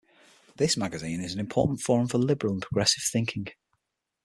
This 0.55 0.75
magazine 0.77 1.21
is 1.23 1.35
an 1.35 1.39
important 1.39 1.79
forum 1.79 2.07
for 2.07 2.17
liberal 2.17 2.53
and 2.53 2.61
progressive 2.63 3.03
thinking. 3.03 3.45